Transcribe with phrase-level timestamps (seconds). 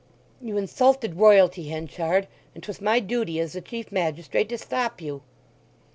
[0.41, 5.21] "You insulted Royalty, Henchard; and 'twas my duty, as the chief magistrate, to stop you."